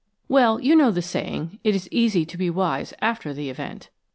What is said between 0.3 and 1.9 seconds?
WELL, you know the saying: It is